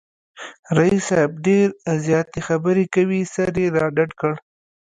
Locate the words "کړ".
4.19-4.33